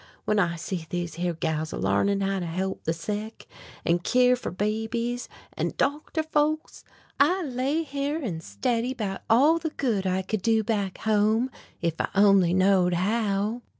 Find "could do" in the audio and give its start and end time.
10.23-10.63